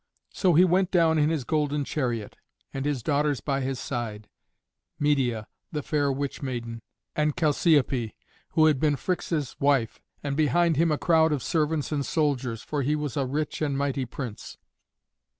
[0.33, 2.35] So he went down in his golden chariot,
[2.73, 4.29] and his daughters by his side,
[4.97, 6.81] Medeia, the fair witch maiden,
[7.15, 8.13] and Chalciope,
[8.53, 12.81] who had been Phrixus' wife, and behind him a crowd of servants and soldiers, for
[12.81, 14.57] he was a rich and mighty prince.